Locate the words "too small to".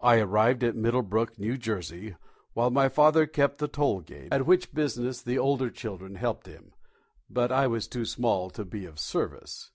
7.86-8.64